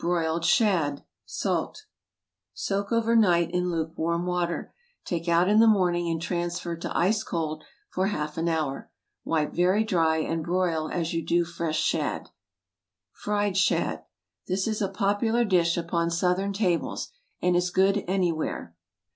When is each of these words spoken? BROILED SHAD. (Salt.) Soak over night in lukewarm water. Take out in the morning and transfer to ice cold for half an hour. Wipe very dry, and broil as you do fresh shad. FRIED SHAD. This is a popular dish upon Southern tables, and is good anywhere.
BROILED 0.00 0.44
SHAD. 0.44 1.04
(Salt.) 1.24 1.84
Soak 2.52 2.90
over 2.90 3.14
night 3.14 3.52
in 3.52 3.70
lukewarm 3.70 4.26
water. 4.26 4.74
Take 5.04 5.28
out 5.28 5.48
in 5.48 5.60
the 5.60 5.68
morning 5.68 6.08
and 6.08 6.20
transfer 6.20 6.74
to 6.76 6.98
ice 6.98 7.22
cold 7.22 7.62
for 7.88 8.08
half 8.08 8.36
an 8.36 8.48
hour. 8.48 8.90
Wipe 9.24 9.52
very 9.52 9.84
dry, 9.84 10.16
and 10.16 10.42
broil 10.42 10.90
as 10.90 11.14
you 11.14 11.24
do 11.24 11.44
fresh 11.44 11.78
shad. 11.78 12.30
FRIED 13.12 13.56
SHAD. 13.56 14.02
This 14.48 14.66
is 14.66 14.82
a 14.82 14.88
popular 14.88 15.44
dish 15.44 15.76
upon 15.76 16.10
Southern 16.10 16.52
tables, 16.52 17.12
and 17.40 17.54
is 17.54 17.70
good 17.70 18.02
anywhere. 18.08 18.74